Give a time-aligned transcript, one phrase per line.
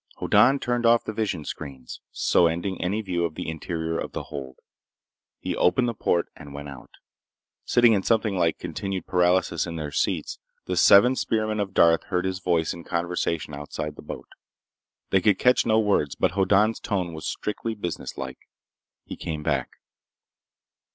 [0.17, 4.57] Hoddan turned off the visionscreens, so ending any view of the interior of the hold.
[5.37, 6.89] He opened the port and went out.
[7.65, 12.25] Sitting in something like continued paralysis in their seats, the seven spearmen of Darth heard
[12.25, 14.29] his voice in conversation outside the boat.
[15.11, 18.49] They could catch no words, but Hoddan's tone was strictly businesslike.
[19.05, 19.69] He came back.